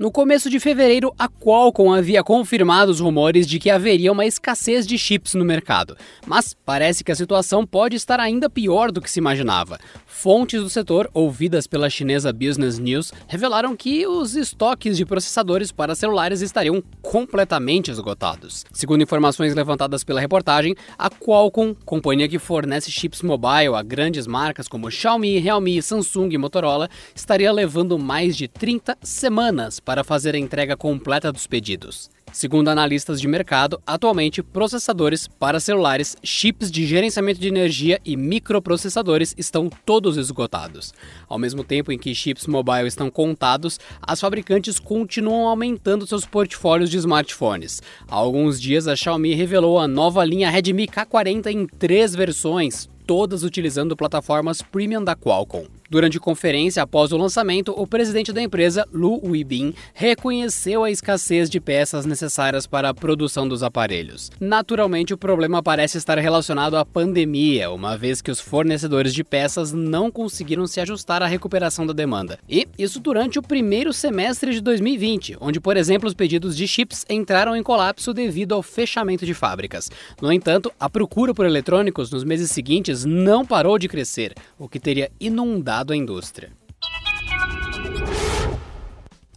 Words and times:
No 0.00 0.10
começo 0.10 0.48
de 0.48 0.58
fevereiro, 0.58 1.12
a 1.18 1.28
Qualcomm 1.28 1.92
havia 1.92 2.24
confirmado 2.24 2.90
os 2.90 3.00
rumores 3.00 3.46
de 3.46 3.58
que 3.58 3.68
haveria 3.68 4.10
uma 4.10 4.24
escassez 4.24 4.86
de 4.86 4.96
chips 4.96 5.34
no 5.34 5.44
mercado. 5.44 5.94
Mas 6.26 6.54
parece 6.54 7.04
que 7.04 7.12
a 7.12 7.14
situação 7.14 7.66
pode 7.66 7.96
estar 7.96 8.18
ainda 8.18 8.48
pior 8.48 8.90
do 8.90 9.02
que 9.02 9.10
se 9.10 9.18
imaginava. 9.18 9.78
Fontes 10.06 10.62
do 10.62 10.70
setor, 10.70 11.10
ouvidas 11.12 11.66
pela 11.66 11.90
chinesa 11.90 12.32
Business 12.32 12.78
News, 12.78 13.12
revelaram 13.28 13.76
que 13.76 14.06
os 14.06 14.36
estoques 14.36 14.96
de 14.96 15.04
processadores 15.04 15.70
para 15.70 15.94
celulares 15.94 16.40
estariam 16.40 16.82
completamente 17.02 17.90
esgotados. 17.90 18.64
Segundo 18.72 19.02
informações 19.02 19.54
levantadas 19.54 20.02
pela 20.02 20.18
reportagem, 20.18 20.74
a 20.98 21.10
Qualcomm, 21.10 21.74
companhia 21.84 22.26
que 22.26 22.38
fornece 22.38 22.90
chips 22.90 23.20
mobile 23.20 23.74
a 23.76 23.82
grandes 23.82 24.26
marcas 24.26 24.66
como 24.66 24.90
Xiaomi, 24.90 25.38
Realme, 25.40 25.82
Samsung 25.82 26.30
e 26.32 26.38
Motorola, 26.38 26.88
estaria 27.14 27.52
levando 27.52 27.98
mais 27.98 28.34
de 28.34 28.48
30 28.48 28.96
semanas 29.02 29.78
para 29.90 30.04
fazer 30.04 30.36
a 30.36 30.38
entrega 30.38 30.76
completa 30.76 31.32
dos 31.32 31.48
pedidos. 31.48 32.12
Segundo 32.32 32.68
analistas 32.68 33.20
de 33.20 33.26
mercado, 33.26 33.82
atualmente 33.84 34.40
processadores 34.40 35.26
para 35.26 35.58
celulares, 35.58 36.16
chips 36.22 36.70
de 36.70 36.86
gerenciamento 36.86 37.40
de 37.40 37.48
energia 37.48 38.00
e 38.04 38.16
microprocessadores 38.16 39.34
estão 39.36 39.68
todos 39.84 40.16
esgotados. 40.16 40.94
Ao 41.28 41.40
mesmo 41.40 41.64
tempo 41.64 41.90
em 41.90 41.98
que 41.98 42.14
chips 42.14 42.46
mobile 42.46 42.86
estão 42.86 43.10
contados, 43.10 43.80
as 44.00 44.20
fabricantes 44.20 44.78
continuam 44.78 45.48
aumentando 45.48 46.06
seus 46.06 46.24
portfólios 46.24 46.88
de 46.88 46.98
smartphones. 46.98 47.82
Há 48.06 48.14
alguns 48.14 48.60
dias 48.60 48.86
a 48.86 48.94
Xiaomi 48.94 49.34
revelou 49.34 49.76
a 49.76 49.88
nova 49.88 50.24
linha 50.24 50.50
Redmi 50.50 50.86
K40 50.86 51.46
em 51.48 51.66
três 51.66 52.14
versões, 52.14 52.88
todas 53.08 53.42
utilizando 53.42 53.96
plataformas 53.96 54.62
premium 54.62 55.02
da 55.02 55.16
Qualcomm. 55.16 55.79
Durante 55.90 56.20
conferência 56.20 56.84
após 56.84 57.10
o 57.10 57.16
lançamento, 57.16 57.74
o 57.76 57.84
presidente 57.84 58.32
da 58.32 58.40
empresa, 58.40 58.86
Lu 58.92 59.20
Weibin, 59.24 59.74
reconheceu 59.92 60.84
a 60.84 60.90
escassez 60.90 61.50
de 61.50 61.58
peças 61.58 62.06
necessárias 62.06 62.64
para 62.64 62.90
a 62.90 62.94
produção 62.94 63.48
dos 63.48 63.64
aparelhos. 63.64 64.30
Naturalmente, 64.38 65.12
o 65.12 65.18
problema 65.18 65.60
parece 65.60 65.98
estar 65.98 66.16
relacionado 66.18 66.76
à 66.76 66.84
pandemia, 66.84 67.72
uma 67.72 67.98
vez 67.98 68.22
que 68.22 68.30
os 68.30 68.38
fornecedores 68.38 69.12
de 69.12 69.24
peças 69.24 69.72
não 69.72 70.12
conseguiram 70.12 70.64
se 70.64 70.80
ajustar 70.80 71.24
à 71.24 71.26
recuperação 71.26 71.84
da 71.84 71.92
demanda. 71.92 72.38
E 72.48 72.68
isso 72.78 73.00
durante 73.00 73.40
o 73.40 73.42
primeiro 73.42 73.92
semestre 73.92 74.52
de 74.52 74.60
2020, 74.60 75.38
onde, 75.40 75.58
por 75.58 75.76
exemplo, 75.76 76.06
os 76.06 76.14
pedidos 76.14 76.56
de 76.56 76.68
chips 76.68 77.04
entraram 77.10 77.56
em 77.56 77.64
colapso 77.64 78.14
devido 78.14 78.54
ao 78.54 78.62
fechamento 78.62 79.26
de 79.26 79.34
fábricas. 79.34 79.90
No 80.22 80.32
entanto, 80.32 80.70
a 80.78 80.88
procura 80.88 81.34
por 81.34 81.46
eletrônicos 81.46 82.12
nos 82.12 82.22
meses 82.22 82.52
seguintes 82.52 83.04
não 83.04 83.44
parou 83.44 83.76
de 83.76 83.88
crescer, 83.88 84.34
o 84.56 84.68
que 84.68 84.78
teria 84.78 85.10
inundado 85.18 85.79
a 85.88 85.96
indústria. 85.96 86.52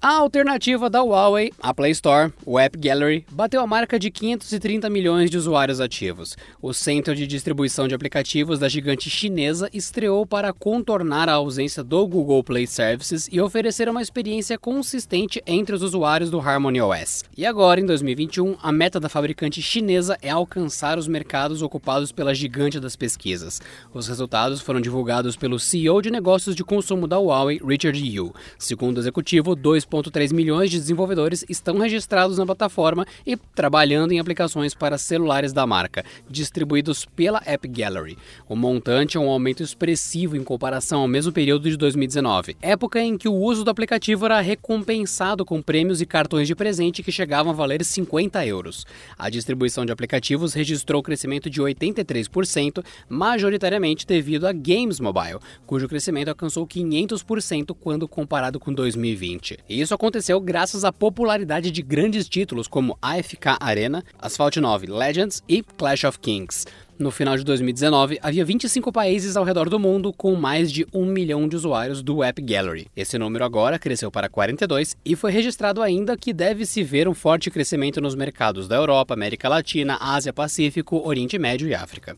A 0.05 0.15
alternativa 0.15 0.89
da 0.89 1.01
Huawei, 1.01 1.53
a 1.61 1.73
Play 1.73 1.91
Store, 1.91 2.33
o 2.45 2.59
App 2.59 2.77
Gallery, 2.77 3.25
bateu 3.31 3.61
a 3.61 3.65
marca 3.65 3.97
de 3.97 4.11
530 4.11 4.89
milhões 4.89 5.31
de 5.31 5.37
usuários 5.37 5.79
ativos. 5.79 6.35
O 6.61 6.73
centro 6.73 7.15
de 7.15 7.25
distribuição 7.25 7.87
de 7.87 7.95
aplicativos 7.95 8.59
da 8.59 8.67
gigante 8.67 9.09
chinesa 9.09 9.69
estreou 9.71 10.25
para 10.25 10.51
contornar 10.51 11.29
a 11.29 11.35
ausência 11.35 11.81
do 11.81 12.05
Google 12.05 12.43
Play 12.43 12.67
Services 12.67 13.29
e 13.31 13.39
oferecer 13.39 13.87
uma 13.87 14.01
experiência 14.01 14.57
consistente 14.57 15.41
entre 15.47 15.73
os 15.73 15.81
usuários 15.81 16.29
do 16.29 16.37
Harmony 16.37 16.81
OS. 16.81 17.23
E 17.37 17.45
agora, 17.45 17.79
em 17.79 17.85
2021, 17.85 18.57
a 18.61 18.73
meta 18.73 18.99
da 18.99 19.07
fabricante 19.07 19.61
chinesa 19.61 20.17
é 20.21 20.29
alcançar 20.29 20.97
os 20.97 21.07
mercados 21.07 21.61
ocupados 21.61 22.11
pela 22.11 22.35
gigante 22.35 22.77
das 22.77 22.97
pesquisas. 22.97 23.61
Os 23.93 24.09
resultados 24.09 24.59
foram 24.59 24.81
divulgados 24.81 25.37
pelo 25.37 25.57
CEO 25.57 26.01
de 26.01 26.11
negócios 26.11 26.57
de 26.57 26.63
consumo 26.65 27.07
da 27.07 27.17
Huawei, 27.17 27.61
Richard 27.65 27.97
Yu. 27.97 28.35
Segundo 28.59 28.97
o 28.97 28.99
executivo, 28.99 29.55
dois 29.55 29.85
2,3 29.93 30.33
milhões 30.33 30.71
de 30.71 30.79
desenvolvedores 30.79 31.45
estão 31.47 31.77
registrados 31.77 32.37
na 32.37 32.45
plataforma 32.45 33.05
e 33.25 33.37
trabalhando 33.37 34.11
em 34.11 34.19
aplicações 34.19 34.73
para 34.73 34.97
celulares 34.97 35.53
da 35.53 35.67
marca, 35.67 36.03
distribuídos 36.27 37.05
pela 37.05 37.41
App 37.45 37.67
Gallery. 37.67 38.17
O 38.49 38.55
montante 38.55 39.17
é 39.17 39.19
um 39.19 39.29
aumento 39.29 39.61
expressivo 39.61 40.35
em 40.35 40.43
comparação 40.43 41.01
ao 41.01 41.07
mesmo 41.07 41.31
período 41.31 41.69
de 41.69 41.77
2019, 41.77 42.57
época 42.61 42.99
em 42.99 43.17
que 43.17 43.29
o 43.29 43.35
uso 43.35 43.63
do 43.63 43.69
aplicativo 43.69 44.25
era 44.25 44.41
recompensado 44.41 45.45
com 45.45 45.61
prêmios 45.61 46.01
e 46.01 46.05
cartões 46.05 46.47
de 46.47 46.55
presente 46.55 47.03
que 47.03 47.11
chegavam 47.11 47.51
a 47.51 47.55
valer 47.55 47.83
50 47.83 48.45
euros. 48.47 48.85
A 49.17 49.29
distribuição 49.29 49.85
de 49.85 49.91
aplicativos 49.91 50.53
registrou 50.53 51.03
crescimento 51.03 51.49
de 51.49 51.61
83%, 51.61 52.83
majoritariamente 53.07 54.07
devido 54.07 54.47
a 54.47 54.53
Games 54.53 54.99
Mobile, 54.99 55.39
cujo 55.65 55.87
crescimento 55.87 56.29
alcançou 56.29 56.65
500% 56.65 57.75
quando 57.79 58.07
comparado 58.07 58.59
com 58.59 58.73
2020. 58.73 59.59
Isso 59.83 59.93
aconteceu 59.93 60.39
graças 60.39 60.85
à 60.85 60.93
popularidade 60.93 61.69
de 61.69 61.81
grandes 61.81 62.29
títulos 62.29 62.69
como 62.69 62.97
AFK 63.01 63.57
Arena, 63.59 64.01
Asphalt 64.17 64.55
9 64.55 64.87
Legends 64.87 65.43
e 65.45 65.61
Clash 65.61 66.05
of 66.05 66.19
Kings. 66.19 66.65
No 66.97 67.11
final 67.11 67.35
de 67.35 67.43
2019, 67.43 68.17
havia 68.21 68.45
25 68.45 68.93
países 68.93 69.35
ao 69.35 69.43
redor 69.43 69.69
do 69.69 69.77
mundo 69.77 70.13
com 70.13 70.35
mais 70.35 70.71
de 70.71 70.87
um 70.93 71.05
milhão 71.05 71.49
de 71.49 71.57
usuários 71.57 72.01
do 72.01 72.23
App 72.23 72.41
Gallery. 72.41 72.87
Esse 72.95 73.17
número 73.17 73.43
agora 73.43 73.77
cresceu 73.77 74.09
para 74.09 74.29
42 74.29 74.95
e 75.03 75.17
foi 75.17 75.33
registrado 75.33 75.81
ainda 75.81 76.15
que 76.15 76.31
deve-se 76.31 76.81
ver 76.81 77.09
um 77.09 77.13
forte 77.13 77.51
crescimento 77.51 77.99
nos 77.99 78.15
mercados 78.15 78.69
da 78.69 78.77
Europa, 78.77 79.13
América 79.13 79.49
Latina, 79.49 79.97
Ásia 79.99 80.31
Pacífico, 80.31 81.05
Oriente 81.05 81.37
Médio 81.37 81.67
e 81.67 81.75
África. 81.75 82.15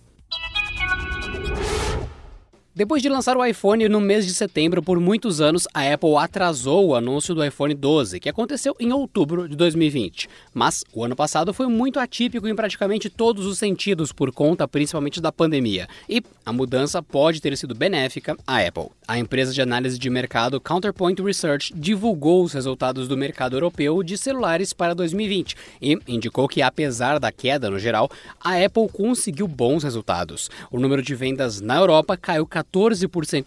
Depois 2.78 3.02
de 3.02 3.08
lançar 3.08 3.38
o 3.38 3.46
iPhone 3.46 3.88
no 3.88 4.02
mês 4.02 4.26
de 4.26 4.34
setembro, 4.34 4.84
por 4.84 5.00
muitos 5.00 5.40
anos, 5.40 5.66
a 5.74 5.94
Apple 5.94 6.18
atrasou 6.18 6.88
o 6.88 6.96
anúncio 6.96 7.34
do 7.34 7.42
iPhone 7.42 7.74
12, 7.74 8.20
que 8.20 8.28
aconteceu 8.28 8.76
em 8.78 8.92
outubro 8.92 9.48
de 9.48 9.56
2020. 9.56 10.28
Mas 10.54 10.84
o 10.92 11.06
ano 11.06 11.16
passado 11.16 11.54
foi 11.54 11.68
muito 11.68 12.02
atípico 12.02 12.50
em 12.50 12.54
praticamente 12.54 13.10
todos 13.10 13.46
os 13.46 13.58
sentidos, 13.58 14.12
por 14.12 14.30
conta 14.30 14.68
principalmente 14.68 15.22
da 15.22 15.32
pandemia. 15.32 15.88
E 16.10 16.22
a 16.46 16.52
mudança 16.52 17.02
pode 17.02 17.42
ter 17.42 17.56
sido 17.56 17.74
benéfica 17.74 18.36
à 18.46 18.60
Apple. 18.60 18.90
A 19.08 19.18
empresa 19.18 19.54
de 19.54 19.62
análise 19.62 19.98
de 19.98 20.10
mercado 20.10 20.60
Counterpoint 20.60 21.22
Research 21.22 21.74
divulgou 21.74 22.44
os 22.44 22.52
resultados 22.52 23.08
do 23.08 23.16
mercado 23.16 23.56
europeu 23.56 24.04
de 24.04 24.18
celulares 24.18 24.74
para 24.74 24.94
2020 24.94 25.56
e 25.82 25.98
indicou 26.06 26.46
que, 26.46 26.62
apesar 26.62 27.20
da 27.20 27.32
queda 27.32 27.70
no 27.70 27.80
geral, 27.80 28.12
a 28.44 28.62
Apple 28.62 28.90
conseguiu 28.92 29.48
bons 29.48 29.82
resultados. 29.82 30.50
O 30.70 30.78
número 30.78 31.02
de 31.02 31.16
vendas 31.16 31.62
na 31.62 31.78
Europa 31.78 32.18
caiu 32.18 32.46
14% 32.46 32.65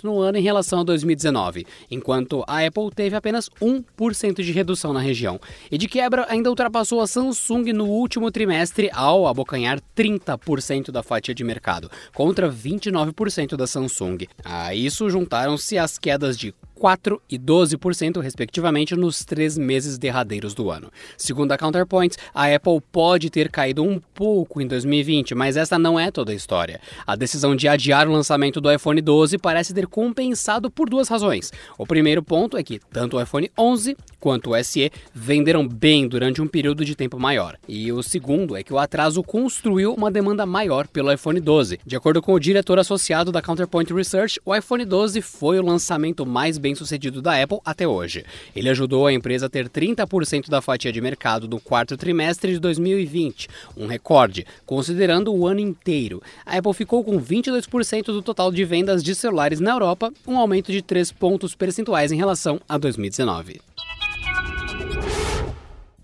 no 0.05 0.21
ano 0.21 0.39
em 0.39 0.43
relação 0.43 0.81
a 0.81 0.85
2019, 0.85 1.67
enquanto 1.91 2.45
a 2.47 2.65
Apple 2.65 2.91
teve 2.95 3.17
apenas 3.17 3.51
1% 3.61 4.43
de 4.43 4.53
redução 4.53 4.93
na 4.93 5.01
região. 5.01 5.41
E 5.71 5.77
de 5.77 5.87
quebra, 5.89 6.27
ainda 6.29 6.51
ultrapassou 6.51 7.01
a 7.01 7.07
Samsung 7.07 7.73
no 7.73 7.87
último 7.87 8.31
trimestre 8.31 8.91
ao 8.93 9.27
abocanhar 9.27 9.81
30% 9.97 10.91
da 10.91 11.03
fatia 11.03 11.35
de 11.35 11.45
mercado, 11.45 11.91
contra 12.15 12.51
29% 12.51 13.57
da 13.57 13.67
Samsung. 13.67 14.27
A 14.45 14.75
isso 14.75 15.09
juntaram-se 15.11 15.77
as 15.77 15.99
quedas 15.99 16.39
de 16.39 16.55
4% 16.79 17.19
e 17.29 17.39
12%, 17.39 18.21
respectivamente, 18.21 18.95
nos 18.95 19.25
três 19.25 19.59
meses 19.59 19.99
derradeiros 19.99 20.55
do 20.55 20.71
ano. 20.71 20.91
Segundo 21.17 21.53
a 21.53 21.59
Counterpoint, 21.59 22.17
a 22.35 22.47
Apple 22.55 22.81
pode 22.93 23.31
ter 23.31 23.51
caído 23.51 23.83
um 23.83 24.01
pouco 24.15 24.61
em 24.61 24.67
2020, 24.67 25.35
mas 25.35 25.57
essa 25.57 25.79
não 25.79 25.99
é 25.99 26.11
toda 26.11 26.33
a 26.33 26.35
história. 26.35 26.81
A 27.07 27.17
decisão 27.17 27.57
de 27.57 27.69
adiar 27.69 28.09
o 28.09 28.13
lançamento 28.13 28.61
do 28.61 28.73
iPhone 28.73 29.01
12 29.01 29.39
parece 29.39 29.75
ter 29.75 29.87
compensado 29.87 30.71
por 30.71 30.89
duas 30.89 31.09
razões. 31.09 31.53
O 31.77 31.87
primeiro 31.87 32.23
ponto 32.23 32.57
é 32.57 32.63
que 32.63 32.81
tanto 32.93 33.17
o 33.17 33.23
iPhone 33.23 33.51
11 33.59 33.97
quanto 34.21 34.51
o 34.51 34.65
SE 34.65 34.91
venderam 35.13 35.67
bem 35.67 36.07
durante 36.07 36.41
um 36.41 36.47
período 36.47 36.85
de 36.85 36.95
tempo 36.95 37.19
maior. 37.19 37.57
E 37.67 37.91
o 37.93 38.03
segundo 38.03 38.57
é 38.57 38.63
que 38.63 38.73
o 38.73 38.79
atraso 38.79 39.23
construiu 39.23 39.95
uma 39.95 40.11
demanda 40.11 40.47
maior 40.47 40.87
pelo 40.87 41.13
iPhone 41.13 41.41
12. 41.41 41.81
De 41.85 41.97
acordo 41.97 42.23
com 42.23 42.33
o 42.33 42.41
diretor 42.41 42.79
associado 42.79 43.33
da 43.33 43.43
Counterpoint 43.43 43.93
Research, 43.93 44.41
o 44.45 44.55
iPhone 44.55 44.85
12 44.85 45.21
foi 45.21 45.59
o 45.59 45.65
lançamento 45.65 46.25
mais 46.25 46.59
bem 46.59 46.68
bem-sucedido 46.69 47.23
da 47.23 47.43
Apple 47.43 47.61
até 47.65 47.89
hoje. 47.89 48.25
Ele 48.55 48.69
ajudou 48.69 49.07
a 49.07 49.13
empresa 49.13 49.47
a 49.47 49.49
ter 49.49 49.69
30% 49.69 50.51
da 50.51 50.61
fatia 50.61 50.93
de 50.93 51.01
mercado 51.01 51.49
no 51.49 51.59
quarto 51.59 51.97
trimestre 51.97 52.53
de 52.53 52.59
2020, 52.59 53.49
um 53.77 53.87
recorde, 53.87 54.47
considerando 54.67 55.35
o 55.35 55.47
ano 55.47 55.61
inteiro. 55.61 56.23
A 56.45 56.59
Apple 56.59 56.75
ficou 56.75 57.03
com 57.03 57.19
22% 57.19 58.05
do 58.07 58.23
total 58.23 58.53
de 58.53 58.65
vendas 58.65 59.03
de 59.03 59.15
celulares 59.15 59.61
na 59.61 59.71
Europa, 59.71 60.13
um 60.27 60.37
aumento 60.37 60.71
de 60.71 60.83
3 60.83 61.11
pontos 61.13 61.55
percentuais 61.55 62.13
em 62.13 62.17
relação 62.17 62.61
a 62.69 62.77
2019. 62.77 63.68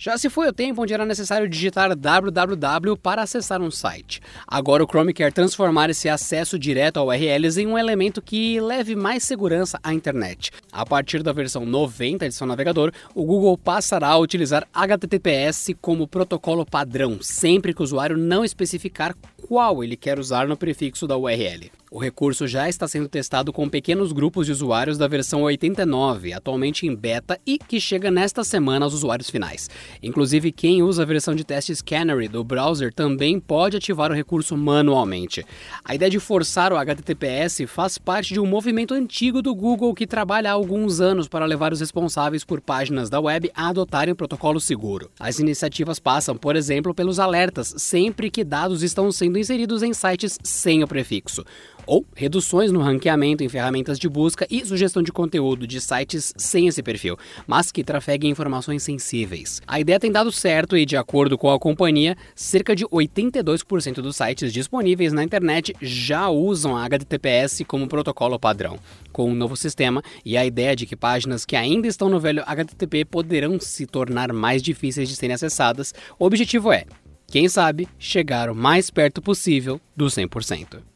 Já 0.04 0.18
se 0.18 0.28
foi 0.28 0.46
o 0.46 0.52
tempo 0.52 0.82
onde 0.82 0.92
era 0.92 1.06
necessário 1.06 1.48
digitar 1.48 1.96
www 1.96 2.94
para 2.94 3.22
acessar 3.22 3.62
um 3.62 3.70
site. 3.70 4.20
Agora 4.46 4.84
o 4.84 4.86
Chrome 4.86 5.14
quer 5.14 5.32
transformar 5.32 5.88
esse 5.88 6.10
acesso 6.10 6.58
direto 6.58 6.98
a 6.98 7.04
URLs 7.04 7.58
em 7.58 7.66
um 7.66 7.78
elemento 7.78 8.20
que 8.20 8.60
leve 8.60 8.94
mais 8.94 9.24
segurança 9.24 9.80
à 9.82 9.94
internet. 9.94 10.50
A 10.70 10.84
partir 10.84 11.22
da 11.22 11.32
versão 11.32 11.64
90 11.64 12.28
de 12.28 12.34
seu 12.34 12.46
navegador, 12.46 12.92
o 13.14 13.24
Google 13.24 13.56
passará 13.56 14.08
a 14.08 14.18
utilizar 14.18 14.68
HTTPS 14.74 15.74
como 15.80 16.06
protocolo 16.06 16.66
padrão, 16.66 17.16
sempre 17.22 17.72
que 17.72 17.80
o 17.80 17.84
usuário 17.84 18.18
não 18.18 18.44
especificar 18.44 19.16
qual 19.48 19.82
ele 19.82 19.96
quer 19.96 20.18
usar 20.18 20.46
no 20.46 20.54
prefixo 20.54 21.06
da 21.06 21.16
URL. 21.16 21.70
O 21.94 22.00
recurso 22.00 22.48
já 22.48 22.68
está 22.68 22.88
sendo 22.88 23.08
testado 23.08 23.52
com 23.52 23.68
pequenos 23.68 24.10
grupos 24.10 24.46
de 24.46 24.52
usuários 24.52 24.98
da 24.98 25.06
versão 25.06 25.42
89, 25.42 26.32
atualmente 26.32 26.88
em 26.88 26.92
beta 26.92 27.38
e 27.46 27.56
que 27.56 27.80
chega 27.80 28.10
nesta 28.10 28.42
semana 28.42 28.84
aos 28.84 28.94
usuários 28.94 29.30
finais. 29.30 29.70
Inclusive, 30.02 30.50
quem 30.50 30.82
usa 30.82 31.04
a 31.04 31.06
versão 31.06 31.36
de 31.36 31.44
testes 31.44 31.80
Canary 31.80 32.26
do 32.26 32.42
browser 32.42 32.92
também 32.92 33.38
pode 33.38 33.76
ativar 33.76 34.10
o 34.10 34.14
recurso 34.14 34.56
manualmente. 34.56 35.46
A 35.84 35.94
ideia 35.94 36.10
de 36.10 36.18
forçar 36.18 36.72
o 36.72 36.76
HTTPS 36.76 37.64
faz 37.68 37.96
parte 37.96 38.34
de 38.34 38.40
um 38.40 38.46
movimento 38.46 38.92
antigo 38.92 39.40
do 39.40 39.54
Google 39.54 39.94
que 39.94 40.04
trabalha 40.04 40.50
há 40.50 40.54
alguns 40.54 41.00
anos 41.00 41.28
para 41.28 41.46
levar 41.46 41.72
os 41.72 41.78
responsáveis 41.78 42.42
por 42.42 42.60
páginas 42.60 43.08
da 43.08 43.20
web 43.20 43.52
a 43.54 43.68
adotarem 43.68 44.14
o 44.14 44.16
protocolo 44.16 44.60
seguro. 44.60 45.12
As 45.20 45.38
iniciativas 45.38 46.00
passam, 46.00 46.36
por 46.36 46.56
exemplo, 46.56 46.92
pelos 46.92 47.20
alertas 47.20 47.72
sempre 47.78 48.32
que 48.32 48.42
dados 48.42 48.82
estão 48.82 49.12
sendo 49.12 49.38
inseridos 49.38 49.80
em 49.84 49.94
sites 49.94 50.40
sem 50.42 50.82
o 50.82 50.88
prefixo 50.88 51.44
ou 51.86 52.04
reduções 52.14 52.70
no 52.70 52.80
ranqueamento 52.80 53.42
em 53.42 53.48
ferramentas 53.48 53.98
de 53.98 54.08
busca 54.08 54.46
e 54.50 54.64
sugestão 54.64 55.02
de 55.02 55.12
conteúdo 55.12 55.66
de 55.66 55.80
sites 55.80 56.32
sem 56.36 56.66
esse 56.66 56.82
perfil, 56.82 57.16
mas 57.46 57.70
que 57.70 57.84
trafeguem 57.84 58.30
informações 58.30 58.82
sensíveis. 58.82 59.60
A 59.66 59.80
ideia 59.80 60.00
tem 60.00 60.10
dado 60.10 60.30
certo 60.32 60.76
e, 60.76 60.86
de 60.86 60.96
acordo 60.96 61.36
com 61.36 61.50
a 61.50 61.58
companhia, 61.58 62.16
cerca 62.34 62.74
de 62.74 62.84
82% 62.86 63.94
dos 63.94 64.16
sites 64.16 64.52
disponíveis 64.52 65.12
na 65.12 65.24
internet 65.24 65.74
já 65.80 66.28
usam 66.28 66.76
a 66.76 66.84
HTTPS 66.84 67.64
como 67.64 67.88
protocolo 67.88 68.38
padrão. 68.38 68.78
Com 69.12 69.24
o 69.24 69.30
um 69.30 69.34
novo 69.34 69.56
sistema 69.56 70.02
e 70.24 70.36
a 70.36 70.44
ideia 70.44 70.74
de 70.74 70.86
que 70.86 70.96
páginas 70.96 71.44
que 71.44 71.56
ainda 71.56 71.86
estão 71.86 72.08
no 72.08 72.20
velho 72.20 72.42
HTTP 72.46 73.04
poderão 73.04 73.58
se 73.60 73.86
tornar 73.86 74.32
mais 74.32 74.62
difíceis 74.62 75.08
de 75.08 75.16
serem 75.16 75.34
acessadas, 75.34 75.94
o 76.18 76.24
objetivo 76.24 76.72
é, 76.72 76.84
quem 77.26 77.48
sabe, 77.48 77.88
chegar 77.98 78.48
o 78.50 78.54
mais 78.54 78.90
perto 78.90 79.20
possível 79.20 79.80
do 79.96 80.06
100%. 80.06 80.93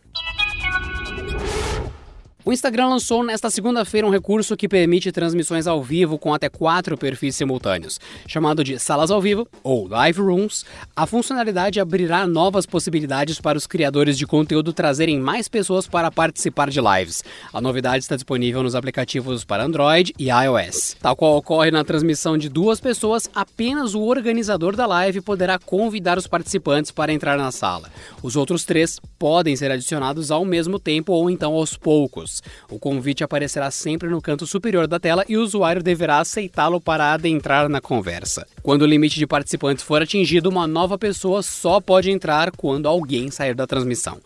O 2.49 2.53
Instagram 2.53 2.89
lançou 2.89 3.23
nesta 3.23 3.51
segunda-feira 3.51 4.07
um 4.07 4.11
recurso 4.11 4.57
que 4.57 4.67
permite 4.67 5.13
transmissões 5.13 5.67
ao 5.67 5.83
vivo 5.83 6.19
com 6.19 6.33
até 6.33 6.49
quatro 6.49 6.97
perfis 6.97 7.37
simultâneos. 7.37 8.01
Chamado 8.27 8.65
de 8.65 8.79
Salas 8.79 9.11
ao 9.11 9.21
Vivo, 9.21 9.47
ou 9.63 9.87
Live 9.87 10.23
Rooms, 10.23 10.65
a 10.97 11.07
funcionalidade 11.07 11.79
abrirá 11.79 12.27
novas 12.27 12.65
possibilidades 12.65 13.39
para 13.39 13.59
os 13.59 13.67
criadores 13.67 14.17
de 14.17 14.27
conteúdo 14.27 14.73
trazerem 14.73 15.21
mais 15.21 15.47
pessoas 15.47 15.87
para 15.87 16.11
participar 16.11 16.71
de 16.71 16.81
lives. 16.81 17.23
A 17.53 17.61
novidade 17.61 17.99
está 18.05 18.15
disponível 18.17 18.63
nos 18.63 18.75
aplicativos 18.75 19.45
para 19.45 19.65
Android 19.65 20.15
e 20.19 20.31
iOS. 20.31 20.97
Tal 21.03 21.15
qual 21.15 21.37
ocorre 21.37 21.71
na 21.71 21.85
transmissão 21.85 22.39
de 22.39 22.49
duas 22.49 22.81
pessoas, 22.81 23.29
apenas 23.35 23.95
o 23.95 24.01
organizador 24.01 24.75
da 24.75 24.87
live 24.87 25.21
poderá 25.21 25.59
convidar 25.59 26.17
os 26.17 26.27
participantes 26.27 26.91
para 26.93 27.13
entrar 27.13 27.37
na 27.37 27.53
sala. 27.53 27.91
Os 28.23 28.37
outros 28.37 28.65
três 28.65 28.99
podem 29.19 29.55
ser 29.55 29.71
adicionados 29.71 30.31
ao 30.31 30.47
mesmo 30.47 30.79
tempo 30.79 31.13
ou 31.13 31.29
então 31.29 31.53
aos 31.53 31.77
poucos. 31.77 32.38
O 32.71 32.79
convite 32.79 33.25
aparecerá 33.25 33.71
sempre 33.71 34.09
no 34.09 34.21
canto 34.21 34.47
superior 34.47 34.87
da 34.87 34.99
tela 34.99 35.25
e 35.29 35.37
o 35.37 35.43
usuário 35.43 35.83
deverá 35.83 36.19
aceitá-lo 36.19 36.81
para 36.81 37.13
adentrar 37.13 37.69
na 37.69 37.81
conversa. 37.81 38.47
Quando 38.63 38.83
o 38.83 38.87
limite 38.87 39.19
de 39.19 39.27
participantes 39.27 39.85
for 39.85 40.03
atingido, 40.03 40.49
uma 40.49 40.67
nova 40.67 40.99
pessoa 40.99 41.43
só 41.43 41.81
pode 41.81 42.11
entrar 42.11 42.51
quando 42.51 42.87
alguém 42.87 43.31
sair 43.31 43.55
da 43.55 43.67
transmissão. 43.67 44.19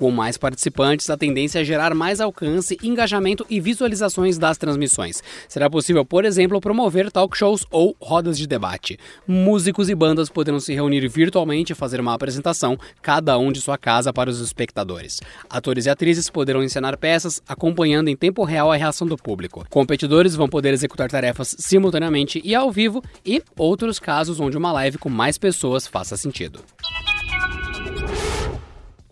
Com 0.00 0.10
mais 0.10 0.38
participantes, 0.38 1.10
a 1.10 1.16
tendência 1.16 1.60
é 1.60 1.64
gerar 1.64 1.94
mais 1.94 2.22
alcance, 2.22 2.78
engajamento 2.82 3.44
e 3.50 3.60
visualizações 3.60 4.38
das 4.38 4.56
transmissões. 4.56 5.22
Será 5.46 5.68
possível, 5.68 6.06
por 6.06 6.24
exemplo, 6.24 6.58
promover 6.58 7.12
talk 7.12 7.36
shows 7.36 7.66
ou 7.70 7.94
rodas 8.00 8.38
de 8.38 8.46
debate. 8.46 8.98
Músicos 9.28 9.90
e 9.90 9.94
bandas 9.94 10.30
poderão 10.30 10.58
se 10.58 10.72
reunir 10.72 11.06
virtualmente 11.06 11.72
e 11.72 11.76
fazer 11.76 12.00
uma 12.00 12.14
apresentação, 12.14 12.78
cada 13.02 13.36
um 13.38 13.52
de 13.52 13.60
sua 13.60 13.76
casa, 13.76 14.10
para 14.10 14.30
os 14.30 14.40
espectadores. 14.40 15.20
Atores 15.50 15.84
e 15.84 15.90
atrizes 15.90 16.30
poderão 16.30 16.64
encenar 16.64 16.96
peças, 16.96 17.42
acompanhando 17.60 18.08
em 18.08 18.16
tempo 18.16 18.42
real 18.42 18.72
a 18.72 18.76
reação 18.76 19.06
do 19.06 19.18
público. 19.18 19.66
Competidores 19.68 20.34
vão 20.34 20.48
poder 20.48 20.72
executar 20.72 21.10
tarefas 21.10 21.54
simultaneamente 21.58 22.40
e 22.42 22.54
ao 22.54 22.72
vivo, 22.72 23.04
e 23.24 23.42
outros 23.58 23.98
casos 23.98 24.40
onde 24.40 24.56
uma 24.56 24.72
live 24.72 24.96
com 24.96 25.10
mais 25.10 25.36
pessoas 25.36 25.86
faça 25.86 26.16
sentido. 26.16 26.60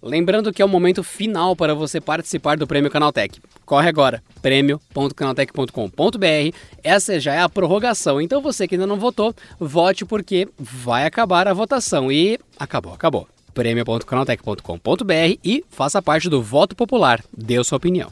Lembrando 0.00 0.52
que 0.52 0.62
é 0.62 0.64
o 0.64 0.68
momento 0.68 1.04
final 1.04 1.54
para 1.54 1.74
você 1.74 2.00
participar 2.00 2.56
do 2.56 2.66
Prêmio 2.66 2.90
Canaltech. 2.90 3.38
Corre 3.66 3.88
agora, 3.88 4.22
prêmio.canaltech.com.br. 4.40 6.56
Essa 6.82 7.20
já 7.20 7.34
é 7.34 7.42
a 7.42 7.48
prorrogação, 7.48 8.18
então 8.18 8.40
você 8.40 8.66
que 8.66 8.76
ainda 8.76 8.86
não 8.86 8.96
votou, 8.96 9.34
vote 9.60 10.06
porque 10.06 10.48
vai 10.58 11.04
acabar 11.04 11.46
a 11.46 11.52
votação. 11.52 12.10
E 12.10 12.38
acabou, 12.58 12.94
acabou. 12.94 13.28
prêmio.canaltech.com.br 13.52 15.38
e 15.44 15.62
faça 15.68 16.00
parte 16.00 16.30
do 16.30 16.40
voto 16.40 16.74
popular. 16.74 17.22
Dê 17.36 17.62
sua 17.62 17.76
opinião. 17.76 18.10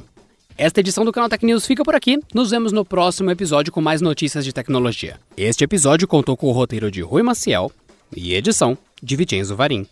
Esta 0.59 0.81
edição 0.81 1.05
do 1.05 1.13
Canal 1.13 1.29
Tech 1.29 1.45
News 1.45 1.67
fica 1.67 1.85
por 1.85 1.95
aqui. 1.95 2.19
Nos 2.33 2.51
vemos 2.51 2.73
no 2.73 2.83
próximo 2.83 3.31
episódio 3.31 3.71
com 3.71 3.83
mais 3.83 4.01
notícias 4.01 4.43
de 4.43 4.55
tecnologia. 4.55 5.21
Este 5.37 5.65
episódio 5.65 6.09
contou 6.09 6.35
com 6.35 6.49
o 6.49 6.53
roteiro 6.53 6.91
de 6.91 7.03
Rui 7.03 7.23
Maciel 7.23 7.71
e 8.17 8.33
edição 8.33 8.79
de 9.03 9.17
Vicenzo 9.17 9.55
Varim. 9.55 9.87